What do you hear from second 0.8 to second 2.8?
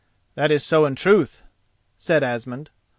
in truth," said Asmund.